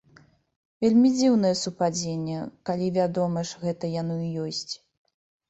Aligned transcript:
Вельмі 0.85 1.11
дзіўнае 1.17 1.51
супадзенне, 1.63 2.39
калі, 2.71 2.87
вядома 2.97 3.45
ж, 3.51 3.61
гэта 3.67 3.93
яно 4.01 4.19
і 4.31 4.33
ёсць. 4.49 4.73